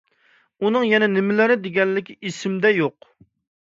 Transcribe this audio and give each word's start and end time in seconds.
ئۇنىڭ 0.63 0.87
يەنە 0.87 1.11
نېمىلەرنى 1.19 1.61
دېگەنلىكى 1.69 2.19
ئېسىمدە 2.19 2.77
يوق. 2.83 3.13